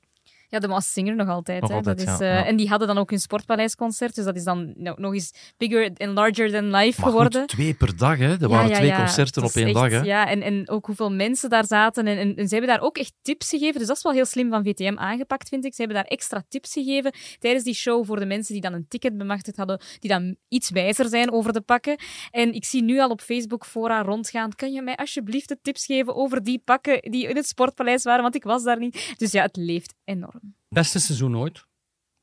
[0.51, 1.61] Ja, de Masked Singer nog altijd.
[1.61, 1.75] Nog hè.
[1.75, 2.45] altijd, dat is, ja, eh, ja.
[2.45, 5.91] En die hadden dan ook hun Sportpaleisconcert, dus dat is dan no- nog eens bigger
[5.97, 7.39] and larger than life Maar geworden.
[7.39, 8.17] goed, twee per dag.
[8.17, 8.41] Hè?
[8.41, 9.89] Er waren twee concerten op één echt- dag.
[9.89, 9.99] Hè?
[9.99, 12.07] Ja, en, en ook hoeveel mensen daar zaten.
[12.07, 13.77] En, en, en ze hebben daar ook echt tips gegeven.
[13.79, 15.73] Dus dat is wel heel slim van VTM aangepakt, vind ik.
[15.73, 18.85] Ze hebben daar extra tips gegeven tijdens die show voor de mensen die dan een
[18.87, 21.97] ticket bemachtigd hadden, die dan iets wijzer zijn over de pakken.
[22.31, 24.55] En ik zie nu al op Facebook fora rondgaan.
[24.55, 28.21] Kan je mij alsjeblieft de tips geven over die pakken die in het Sportpaleis waren?
[28.21, 29.13] Want ik was daar niet.
[29.17, 30.38] Dus ja, het leeft enorm.
[30.71, 31.68] Beste seizoen ooit.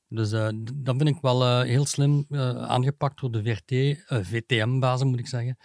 [0.08, 3.70] Dus eh, d- dat vind ik wel eh, heel slim eh, aangepakt door de VRT,
[3.70, 5.56] eh, VTM-bazen moet ik zeggen.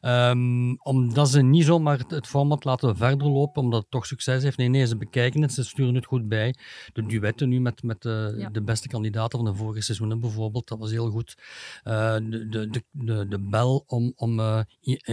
[0.00, 4.42] Ehm, omdat ze niet zomaar het, het format laten verder lopen, omdat het toch succes
[4.42, 4.56] heeft.
[4.56, 6.54] Nee, nee, ze bekijken het, ze sturen het goed bij.
[6.92, 8.48] De duetten nu met, met de, Ja.
[8.50, 11.34] de beste kandidaten van de vorige seizoenen bijvoorbeeld, dat was heel goed.
[11.82, 14.60] Eh, de, de, de, de, de bel om, om eh,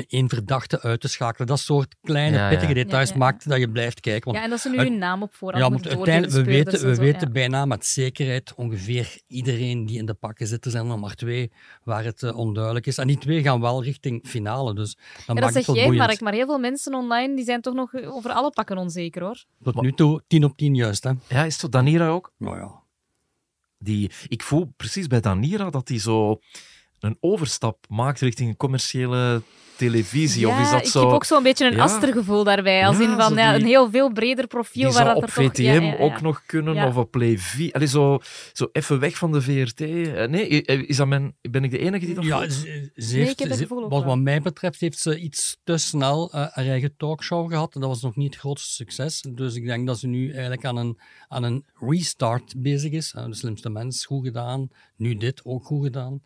[0.08, 3.20] één verdachte uit te schakelen, dat soort kleine, Ja, pittige Ja, details ja, ja.
[3.22, 4.24] maakt dat je blijft kijken.
[4.24, 6.82] Want Ja, en dat ze nu hun naam op voorhand ja, moeten uiteindelijk, we weten,
[6.82, 8.72] we en zo, weten bijna met zekerheid ongeveer
[9.28, 10.66] iedereen die in de pakken zit.
[10.66, 11.52] Er zijn er nog maar twee
[11.84, 12.98] waar het eh, onduidelijk is.
[12.98, 14.74] En die twee gaan wel richting finale.
[14.74, 16.08] Dus Ja, maakt dat het zeg jij, boeiend.
[16.08, 19.44] Mark, maar heel veel mensen online die zijn toch nog over alle pakken onzeker, hoor.
[19.64, 21.04] Tot nu toe 10 op 10 juist.
[21.04, 21.10] Hè?
[21.10, 21.70] Ja, is het zo?
[21.70, 22.32] Danira ook?
[22.38, 22.82] Nou ja.
[23.78, 26.40] Die, ik voel precies bij Danira dat hij zo
[27.04, 29.42] een overstap maakt richting een commerciële
[29.78, 30.48] televisie.
[30.48, 31.00] of is dat ik zo...
[31.06, 31.84] heb ook zo'n beetje een Ja.
[31.84, 32.88] Aster-gevoel daarbij.
[32.88, 34.74] Als Ja, in van die- een heel veel breder profiel.
[34.90, 35.98] Die waar zou dat op er toch- VTM ja, ja, ja.
[35.98, 36.88] ook nog kunnen, Ja.
[36.88, 37.72] of op Play 4.
[37.72, 38.20] Allee, zo,
[38.54, 39.82] zo even weg van de VRT.
[39.82, 42.54] Eh, Nee, is dat mijn, ben ik de enige die dat Ja, voelt?
[42.54, 46.94] ze, ze heeft, wat, wat mij betreft heeft ze iets te snel eh, haar eigen
[46.98, 47.74] talkshow gehad.
[47.74, 49.26] Dat was nog niet het grootste succes.
[49.30, 53.14] Dus ik denk dat ze nu eigenlijk aan een, aan een restart bezig is.
[53.14, 54.68] Eh, de slimste mens, goed gedaan.
[54.98, 56.22] Nu dit, ook goed gedaan.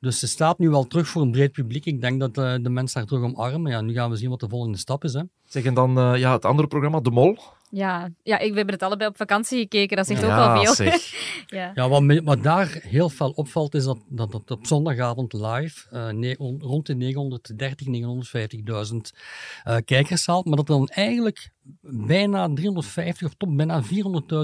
[0.00, 1.84] Dus ze staat nu wel terug voor een breed publiek.
[1.84, 3.70] Ik denk dat eh, de mensen haar terug omarmen.
[3.72, 5.12] Ja, nu gaan we zien wat de volgende stap is.
[5.12, 5.22] Hè.
[5.44, 7.38] Zeg, en dan eh, ja, het andere programma, De Mol.
[7.70, 9.96] Ja, ja ik, we hebben het allebei op vakantie gekeken.
[9.96, 10.74] Dat zegt ook ja, al veel.
[10.74, 11.12] zeg.
[11.46, 11.72] ja.
[11.74, 15.88] Ja, wat, me- wat daar heel fel opvalt, is dat, dat het op zondagavond live
[15.90, 17.86] eh, ne- on- rond de 930,
[18.92, 18.96] 950.000
[19.64, 21.50] eh, kijkers haalt, maar dat er dan eigenlijk
[22.06, 23.82] bijna 350 of tot bijna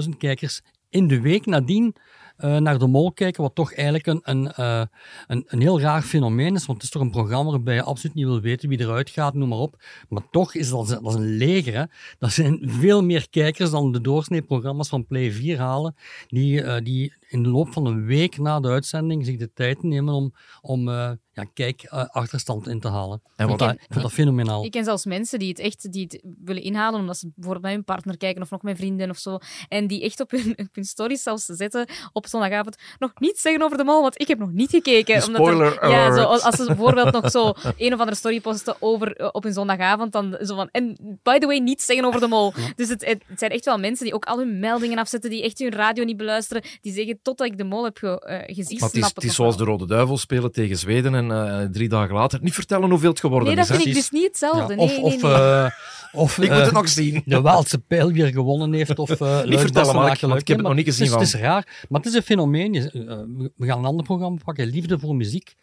[0.03, 1.95] 400.000 kijkers in de week nadien
[2.43, 4.83] eh, naar de mol kijken, wat toch eigenlijk een, een, eh,
[5.27, 8.15] een, een heel raar fenomeen is, want het is toch een programma waarbij je absoluut
[8.15, 9.83] niet wil weten wie eruit gaat, noem maar op.
[10.09, 11.73] Maar toch is dat, dat is een leger.
[11.73, 11.83] Hè?
[12.19, 15.95] Dat zijn veel meer kijkers dan de doorsnee-programma's van Play 4 halen,
[16.27, 19.83] die, eh, die in de loop van een week na de uitzending zich de tijd
[19.83, 23.21] nemen om, om eh, ja, kijk, eh, achterstand in te halen.
[23.35, 24.65] En ik, vind dat, ik vind dat fenomenaal.
[24.65, 27.73] Ik ken zelfs mensen die het echt die het willen inhalen omdat ze bijvoorbeeld met
[27.73, 29.37] hun partner kijken of nog met vrienden of zo.
[29.67, 33.61] En die echt op hun, op hun stories zelfs zetten op zondagavond nog niet zeggen
[33.63, 35.23] over de mol, want ik heb nog niet gekeken.
[35.25, 36.15] Omdat er- Spoiler ja, alert.
[36.15, 39.53] zo, als ze bijvoorbeeld nog zo een of andere story posten over, eh, op hun
[39.53, 42.53] zondagavond, dan zo van, en by the way, niet zeggen over de mol.
[42.75, 45.43] Dus het, het, het zijn echt wel mensen die ook al hun meldingen afzetten, die
[45.43, 48.77] echt hun radio niet beluisteren, die zeggen, totdat ik de mol heb ge, eh, gezien,
[48.79, 51.89] Maar het is, het is zoals de Rode Duivels spelen tegen Zweden en eh, drie
[51.89, 53.69] dagen later niet vertellen hoeveel het geworden Nee, dat is.
[53.71, 53.75] hè.
[53.77, 54.73] vind ik dus niet hetzelfde.
[54.73, 55.31] Ja, Nee, of nee, of, nee.
[55.33, 55.69] eh,
[56.11, 57.21] of Ik moet het nog zien.
[57.25, 58.99] de Waalse pijl weer gewonnen heeft.
[58.99, 61.39] Of, uh, Niet vertellen, Mark, want ik heb het nog niet gezien Het is, van.
[61.39, 62.73] het is raar, maar het is een fenomeen.
[62.73, 65.53] Je- we gaan een ander programma pakken, Liefde voor Muziek.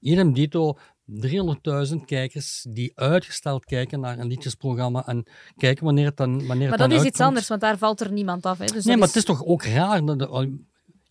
[0.00, 6.30] Idem dito, 300.000 kijkers die uitgesteld kijken naar een liedjesprogramma en kijken wanneer het dan
[6.46, 8.58] wanneer het Maar dan dat is iets anders, want daar valt er niemand af.
[8.58, 8.64] Hè.
[8.64, 10.04] Dus Nee, maar het is toch ook raar.
[10.04, 10.58] dat de-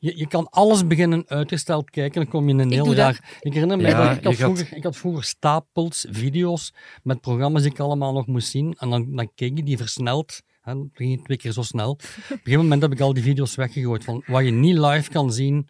[0.03, 2.95] je, je kan alles beginnen uitgesteld kijken, dan kom je in een Ik heel dat.
[2.95, 3.37] raar...
[3.39, 7.21] Ik herinner me, Ja, dat ik, had gaat- vroeger, ik had vroeger stapels video's met
[7.21, 8.75] programma's die ik allemaal nog moest zien.
[8.79, 10.41] En dan, dan keek je die versneld.
[10.61, 11.89] Hè, dan ging twee keer zo snel.
[11.89, 14.03] Op een gegeven moment heb ik al die video's weggegooid.
[14.03, 15.67] Van wat je niet live kan zien,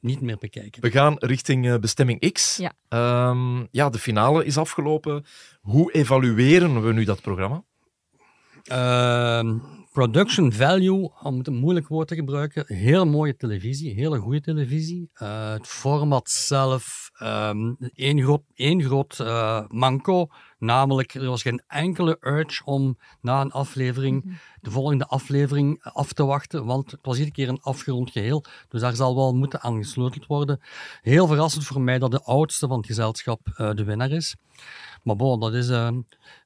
[0.00, 0.82] niet meer bekijken.
[0.82, 2.56] We gaan richting eh, bestemming X.
[2.56, 2.72] Ja.
[2.88, 5.24] Ehm, ja, de finale is afgelopen.
[5.60, 7.64] Hoe evalueren we nu dat programma?
[8.62, 9.58] Ehm,
[9.98, 15.10] production value, om het een moeilijk woord te gebruiken, heel mooie televisie, hele goede televisie.
[15.12, 20.26] Eh, het format zelf, ehm één groot, één groot eh, manco,
[20.58, 26.24] namelijk er was geen enkele urge om na een aflevering de volgende aflevering af te
[26.24, 29.76] wachten, want het was iedere keer een afgerond geheel, dus daar zal wel moeten aan
[29.76, 30.60] gesleuteld worden.
[31.00, 34.36] Heel verrassend voor mij dat de oudste van het gezelschap eh, de winnaar is.
[35.02, 35.86] Maar bon, dat is, eh,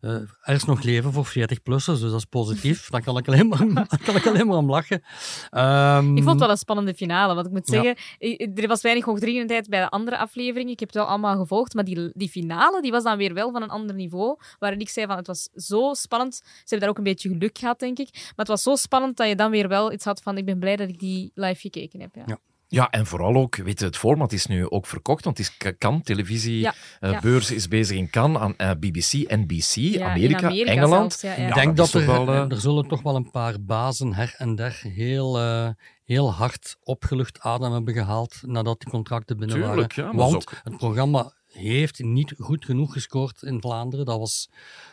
[0.00, 0.10] eh,
[0.42, 2.86] er is nog leven voor 40-plussers, dus dat is positief.
[2.90, 5.02] Daar kan ik alleen maar, daar kan ik alleen maar om lachen.
[5.50, 7.96] Ehm, Ik vond het wel een spannende finale, want ik moet zeggen,
[8.54, 10.72] er was weinig hoogdringendheid bij de andere afleveringen.
[10.72, 13.52] Ik heb het wel allemaal gevolgd, maar die, die finale die was dan weer wel
[13.52, 16.34] van een ander niveau, waarin ik zei van het was zo spannend.
[16.34, 18.08] Ze hebben daar ook een beetje geluk gehad, denk ik.
[18.12, 20.58] Maar het was zo spannend dat je dan weer wel iets had van ik ben
[20.58, 22.14] blij dat ik die live gekeken heb.
[22.14, 22.22] Ja.
[22.26, 22.38] Ja.
[22.72, 25.56] Ja, en vooral ook, weet je, het format is nu ook verkocht, want het is
[25.56, 27.20] K- Cannes, televisie, Ja, eh, ja.
[27.20, 31.12] beurs is bezig in Cannes, aan eh, BBC, NBC, Ja, Amerika, Amerika Engeland.
[31.12, 31.48] zelfs, ja, ja.
[31.48, 34.54] Ik denk dat, er, wel, eh, er zullen toch wel een paar bazen her en
[34.54, 35.38] der heel,
[36.04, 40.16] heel hard opgelucht adem hebben gehaald nadat die contracten binnen Tuurlijk, waren.
[40.16, 44.06] Want ook- het programma heeft niet goed genoeg gescoord in Vlaanderen.
[44.06, 44.50] Dat was,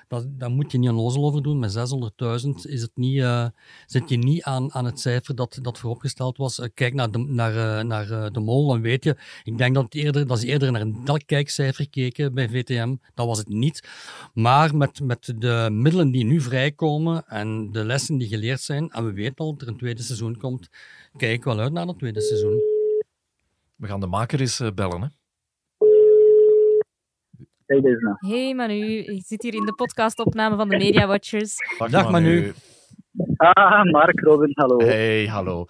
[0.07, 1.59] dat, moet je niet onnozel over doen.
[1.59, 3.47] Met 600.000 is het niet, eh,
[3.85, 6.59] zit je niet aan, aan het cijfer dat, dat vooropgesteld was.
[6.59, 9.17] Eh, kijk naar de, naar, eh, naar de mol, dan weet je.
[9.43, 12.95] Ik denk dat, eerder, dat ze eerder naar een kijkcijfer keken bij VTM.
[13.13, 13.87] Dat was het niet.
[14.33, 19.05] Maar met, met de middelen die nu vrijkomen en de lessen die geleerd zijn, en
[19.05, 20.69] we weten al dat er een tweede seizoen komt,
[21.17, 22.61] kijk wel uit naar dat tweede seizoen.
[23.75, 25.18] We gaan de maker eens bellen.
[27.69, 28.15] Hey, nou.
[28.19, 31.55] Hey Manu, ik zit hier in de podcastopname van de Media Watchers.
[31.91, 32.51] Dag, Manu.
[33.37, 34.77] Ah, Mark, Robin, hallo.
[34.77, 35.65] Hey, hallo.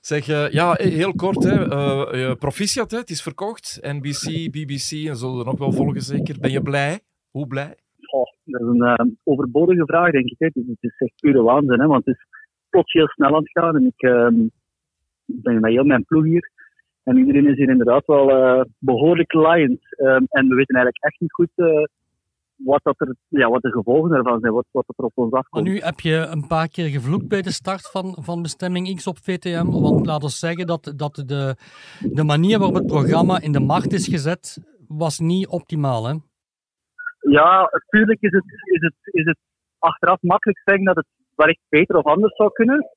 [0.00, 1.70] Zeg, eh, ja, heel kort, hè.
[1.70, 2.98] eh, eh, proficiat, hè.
[2.98, 3.78] het is verkocht.
[3.82, 6.36] NBC, BBC en zullen er nog wel volgen zeker.
[6.40, 7.00] Ben je blij?
[7.30, 7.74] Hoe blij?
[8.10, 10.38] Oh, dat is een overbodige vraag, denk ik.
[10.38, 10.46] Hè.
[10.46, 12.26] Het, is, het is echt pure waanzin, hè, want het is
[12.68, 13.76] plots heel snel aan het gaan.
[13.76, 14.40] En ik ehm,
[15.26, 16.50] ik ben met heel mijn ploeg hier.
[17.04, 19.80] En iedereen is hier inderdaad wel eh, behoorlijk lions.
[19.90, 21.84] Ehm, en we weten eigenlijk echt niet goed eh,
[22.56, 25.40] wat, dat er, ja, wat de gevolgen ervan zijn, wat, wat er op ons Maar
[25.40, 25.64] afkomt.
[25.64, 29.18] nu heb je een paar keer gevloekt bij de start van, van Bestemming X op
[29.18, 29.70] VTM.
[29.70, 31.56] Want laat ons zeggen dat, dat de,
[32.12, 36.06] de manier waarop het programma in de markt is gezet, was niet optimaal.
[36.06, 36.14] Hè?
[37.30, 39.38] Ja, natuurlijk is het, is, het, is het
[39.78, 42.90] achteraf makkelijk zeggen dat het wellicht beter of anders zou kunnen.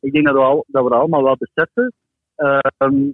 [0.00, 1.92] Ik denk dat we, al, dat we allemaal wel beseffen.
[2.34, 3.10] Ehm,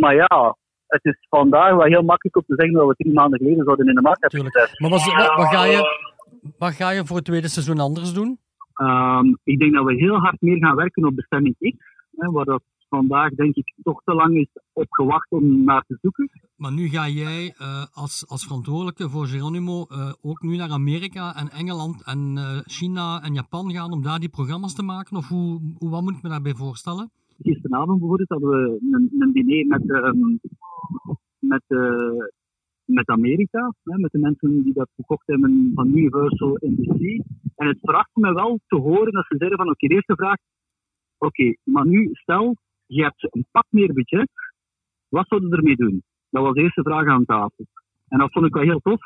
[0.00, 0.56] maar ja,
[0.86, 3.88] het is vandaag wel heel makkelijk om te zeggen dat we drie maanden geleden zouden
[3.88, 4.80] in de markt hebben gezet.
[4.80, 6.10] Maar wat, wat, wat ga je,
[6.58, 8.38] wat ga je voor het tweede seizoen anders doen?
[8.74, 11.76] Ehm, ik denk dat we heel hard meer gaan werken op bestemming X,
[12.16, 16.30] hè, waar dat vandaag denk ik toch te lang is opgewacht om naar te zoeken.
[16.56, 21.34] Maar nu ga jij eh, als, als verantwoordelijke voor Geronimo eh, ook nu naar Amerika
[21.36, 25.16] en Engeland en eh, China en Japan gaan om daar die programma's te maken?
[25.16, 27.10] Of hoe, hoe, wat moet ik me daarbij voorstellen?
[27.42, 30.36] Gisteravond bijvoorbeeld hadden we een, een diner met, ehm,
[31.38, 32.26] met, eh,
[32.84, 37.24] met Amerika, hè, met de mensen die dat gekocht hebben van Universal NBC.
[37.56, 40.36] En het verraste me wel te horen dat ze zeiden van oké, de eerste vraag,
[41.18, 44.30] oké, maar nu stel, je hebt een pak meer budget,
[45.08, 46.02] wat zouden we ermee doen?
[46.30, 47.66] Dat was de eerste vraag aan tafel.
[48.08, 49.00] En dat vond ik wel heel tof.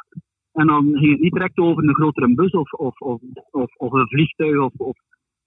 [0.53, 3.93] En dan ging het niet direct over een grotere bus of, of, of, of, of
[3.93, 4.61] een vliegtuig.
[4.61, 4.97] Of, of,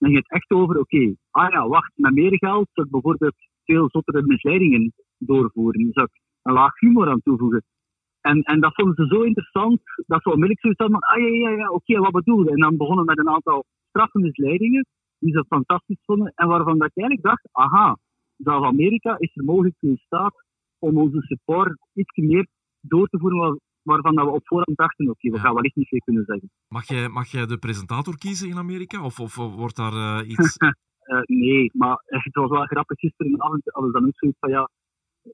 [0.02, 3.36] dan ging het echt over, oké, ah ja, wacht, met meer geld zou ik bijvoorbeeld
[3.64, 5.92] veel zottere misleidingen doorvoeren.
[5.92, 7.64] Zou ik een laag humor aan toevoegen.
[8.22, 11.50] En, en dat vonden ze zo interessant, dat ze onmiddellijk zoiets hadden van, ah ja,
[11.50, 12.50] ja, ja, oké, wat bedoel je?
[12.50, 14.86] En dan begonnen met een aantal straffe misleidingen,
[15.20, 17.98] die ze fantastisch vonden, en waarvan dat ik eigenlijk dacht, aha,
[18.38, 20.34] zelfs Amerika is er mogelijk in staat
[20.80, 22.48] om onze support iets meer
[22.80, 25.42] door te voeren waarvan dat we op voorhand dachten, oké, we Ja.
[25.42, 26.50] gaan wellicht niet veel kunnen zeggen.
[26.68, 29.04] Mag jij, mag jij de presentator kiezen in Amerika?
[29.04, 30.58] Of, of wordt daar eh, iets...
[31.02, 33.00] Eh, nee, maar het was wel grappig.
[33.00, 34.70] Gisteravond hadden ze dan ook zoiets van, ja,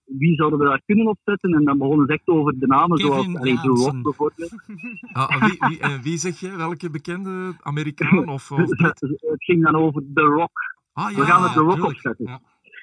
[0.06, 1.54] wie zouden we daar kunnen opzetten?
[1.54, 3.68] En dan begonnen ze echt over de namen, Kevin zoals allee, The.
[3.68, 4.52] Rock bijvoorbeeld.
[5.12, 6.56] Ah, ah, wie, wie, eh, wie zeg je?
[6.56, 8.30] Welke bekende Amerikaan?
[8.30, 8.58] Of, of...
[8.70, 10.52] het ging dan over The Rock.
[10.94, 11.94] Ah, we gaan er The Rock tuurlijk.
[11.96, 12.26] opzetten.
[12.26, 12.40] Ja.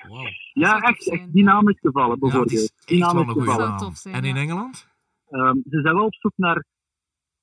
[0.08, 0.24] Wauw.
[0.52, 1.32] Ja, echt.
[1.32, 2.52] Die naam is gevallen, Ja, het bijvoorbeeld.
[2.52, 3.96] is die naam wel is gevallen.
[3.96, 4.40] Zijn, En in ja.
[4.40, 4.88] Engeland?
[5.28, 6.64] Ehm, ze zijn wel op zoek naar...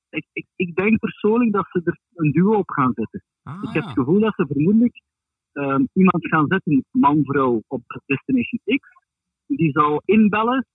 [0.10, 3.24] Ik, ik, ik denk persoonlijk dat ze er een duo op gaan zetten.
[3.44, 5.02] Ah, ik heb het gevoel dat ze vermoedelijk
[5.52, 8.88] ehm, iemand gaan zetten, man-vrouw, op Destination X.
[9.46, 10.66] Die zal inbellen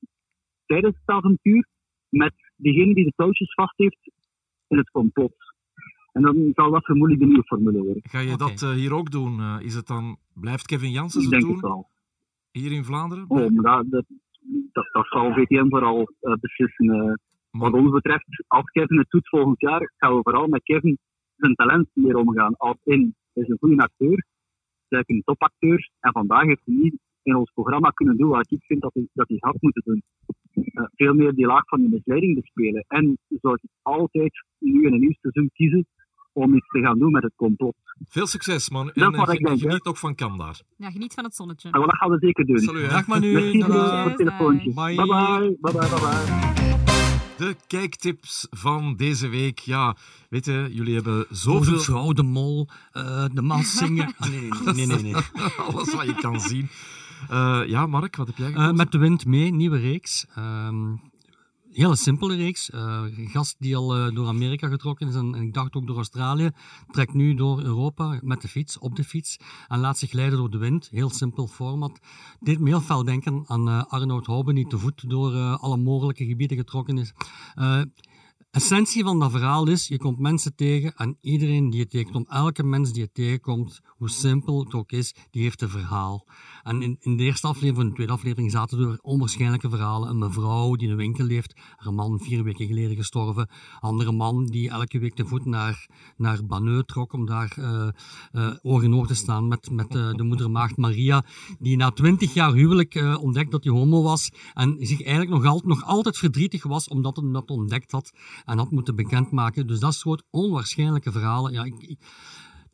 [0.67, 1.67] tijdens het avontuur
[2.09, 4.11] met degene die de touwtjes vast heeft
[4.67, 5.35] in het complot.
[6.13, 8.03] En dan zal dat vermoedelijk de nieuwe formule worden.
[8.09, 9.41] Ga je dat eh, hier ook doen?
[9.41, 10.19] Eh, is het dan...
[10.35, 11.71] Blijft Kevin Jansen Ik het denk het doen?
[11.71, 11.91] wel.
[12.51, 13.25] Hier in Vlaanderen?
[13.29, 14.05] Oh, maar dat, dat,
[14.73, 16.89] dat, dat zal VTM vooral eh, beslissen.
[16.91, 17.13] eh.
[17.51, 20.99] Wat ons betreft, als Kevin het doet volgend jaar, gaan we vooral met Kevin
[21.37, 22.57] zijn talent meer omgaan.
[22.57, 24.25] Als in, is een goede acteur,
[24.89, 28.65] is een topacteur, en vandaag heeft hij niet in ons programma kunnen doen wat ik
[28.65, 30.03] vind dat hij, dat hij had moeten doen.
[30.53, 32.85] Eh, veel meer die laag van de misleiding bespelen.
[32.89, 35.87] En zou ik altijd nu in een nieuw seizoen kiezen
[36.37, 37.75] om iets te gaan doen met het complot.
[38.09, 38.91] Veel succes, man.
[38.93, 40.61] En wat eh, ik denk, geniet nog van Kandaar.
[40.77, 41.71] Ja, geniet van het zonnetje.
[41.71, 42.59] En wat gaan we zeker doen.
[42.59, 42.89] Salut, hè.
[42.89, 43.33] Dag Manu.
[43.33, 43.73] Merci Tada.
[43.73, 44.73] bedankt voor het telefoontje.
[44.75, 44.95] Bye.
[44.95, 45.57] Bye bye.
[45.61, 45.89] Bye bye.
[45.89, 46.75] Bye bye.
[47.37, 49.59] De kijktips van deze week.
[49.59, 49.97] Ja,
[50.29, 51.79] weet je, jullie hebben Voor de zoveel...
[51.79, 54.15] vrouw, de mol, eh, de maas zingen.
[54.19, 55.13] Ah, nee, nee, nee, nee, nee.
[55.13, 55.23] nee.
[55.71, 56.69] Alles wat je kan zien.
[57.29, 58.77] Eh, ja, Mark, wat heb jij Eh, gekozen?
[58.77, 60.27] met de wind mee, nieuwe reeks.
[60.35, 60.95] Ehm
[61.83, 62.71] hele simpele reeks.
[62.71, 65.87] Eh, een gast die al eh, door Amerika getrokken is en, en ik dacht ook
[65.87, 66.51] door Australië,
[66.91, 69.37] trekt nu door Europa met de fiets, op de fiets
[69.69, 70.89] en laat zich leiden door de wind.
[70.91, 71.99] Heel simpel format.
[72.41, 76.25] Deed me heel fel denken aan eh, Arnoud Houben, die te voet door alle mogelijke
[76.25, 77.13] gebieden getrokken is.
[78.57, 82.63] Essentie van dat verhaal is, je komt mensen tegen en iedereen die je tegenkomt, elke
[82.63, 86.27] mens die je tegenkomt, hoe simpel het ook is, die heeft een verhaal.
[86.67, 90.09] En in, de eerste aflevering, in de tweede aflevering, zaten er onwaarschijnlijke verhalen.
[90.09, 93.49] Een mevrouw die in een winkel leeft, haar man vier weken geleden gestorven.
[93.81, 96.41] Andere man die elke week te voet naar, naar
[96.87, 97.57] trok om daar
[98.33, 101.25] eh, oog in oog te staan met, met eh, de moedermaagd Maria,
[101.59, 105.63] die na twintig jaar huwelijk ontdekt dat hij homo was en zich eigenlijk nog, al,
[105.65, 108.13] nog altijd verdrietig was omdat hij dat ontdekt had
[108.45, 109.67] en had moeten bekendmaken.
[109.67, 111.53] Dus dat soort onwaarschijnlijke verhalen.
[111.53, 111.97] Ja, ik-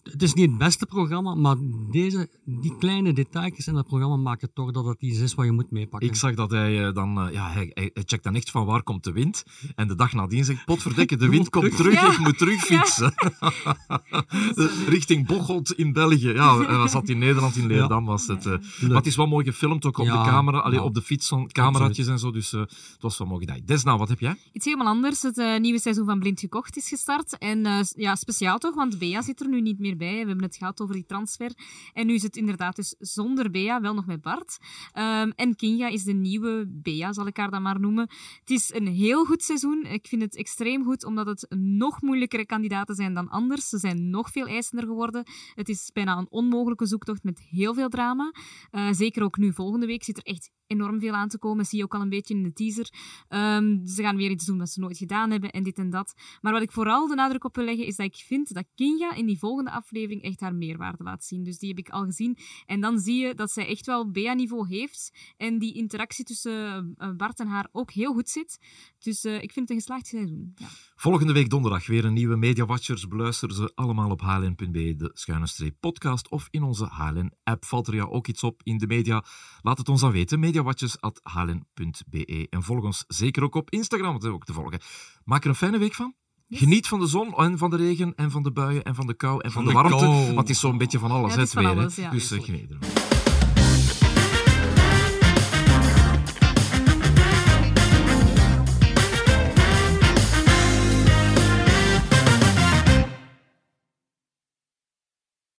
[0.02, 1.56] het is niet het beste programma, maar
[1.90, 5.52] deze, die kleine details in dat programma maken toch dat het iets is wat je
[5.52, 6.08] moet meepakken.
[6.08, 8.82] Ik zag dat hij eh, dan, eh, ja, hij, hij, checkt dan echt van waar
[8.82, 9.44] komt de wind.
[9.74, 12.12] En de dag nadien zegt, potverdekke, de wind komt terug, Ja.
[12.12, 13.14] ik moet terugfietsen.
[14.54, 16.28] Eh, Richting Bocholt in België.
[16.28, 18.46] Ja, hij zat in Nederland, in Leerdam was het.
[18.46, 18.52] eh.
[18.80, 20.84] Maar het is wel mooi gefilmd, ook op Ja, de camera, allee, ja.
[20.84, 22.30] op de fiets, cameraatjes en zo.
[22.30, 23.60] Dus eh, het was wel mooi gedaan.
[23.64, 24.36] Desna, wat heb jij?
[24.52, 25.22] Iets helemaal anders.
[25.22, 27.38] Het nieuwe seizoen van Blind Gekocht is gestart.
[27.38, 30.20] En ja, speciaal toch, want Bea zit er nu niet meer bij.
[30.20, 31.50] We hebben het gehad over die transfer.
[31.92, 34.58] En nu is het inderdaad dus zonder Bea, wel nog met Bart.
[34.92, 38.08] Ehm, en Kinga is de nieuwe Bea, zal ik haar dan maar noemen.
[38.40, 39.84] Het is een heel goed seizoen.
[39.84, 43.68] Ik vind het extreem goed, omdat het nog moeilijkere kandidaten zijn dan anders.
[43.68, 45.24] Ze zijn nog veel eisender geworden.
[45.54, 48.32] Het is bijna een onmogelijke zoektocht met heel veel drama.
[48.70, 51.64] Eh, zeker ook nu volgende week zit er echt enorm veel aan te komen.
[51.64, 52.88] Zie je ook al een beetje in de teaser.
[53.28, 56.14] Ehm, ze gaan weer iets doen wat ze nooit gedaan hebben en dit en dat.
[56.40, 59.14] Maar wat ik vooral de nadruk op wil leggen, is dat ik vind dat Kinga
[59.14, 59.81] in die volgende aflevering
[60.20, 61.42] echt haar meerwaarde laat zien.
[61.42, 62.38] Dus die heb ik al gezien.
[62.66, 65.12] En dan zie je dat zij echt wel BA-niveau heeft.
[65.36, 68.58] En die interactie tussen eh, Bart en haar ook heel goed zit.
[68.98, 70.52] Dus eh, ik vind het een geslaagd seizoen.
[70.54, 70.66] Ja.
[70.94, 73.08] Volgende week donderdag weer een nieuwe Media Watchers.
[73.08, 77.64] Beluister ze allemaal op hln.be, de schuine streep podcast of in onze HLN-app.
[77.64, 79.24] Valt er jou ook iets op in de media?
[79.60, 80.40] Laat het ons dan weten.
[80.40, 84.80] mediawatchers.hln.be En volg ons zeker ook op Instagram, dat ook te volgen.
[85.24, 86.14] Maak er een fijne week van.
[86.54, 89.14] Geniet van de zon en van de regen en van de buien en van de
[89.14, 90.04] kou en van, Van de de warmte.
[90.06, 90.24] kou.
[90.26, 91.72] Want het is zo'n beetje van alles, Ja, hè, het is het van weer.
[91.72, 91.80] hè.
[91.82, 92.10] alles, ja.
[92.10, 93.11] Dus geniet ervan.